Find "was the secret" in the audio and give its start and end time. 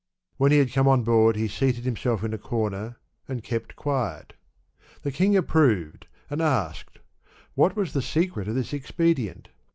7.75-8.47